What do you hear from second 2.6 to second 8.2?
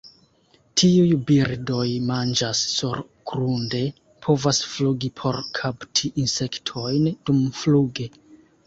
surgrunde, povas flugi por kapti insektojn dumfluge.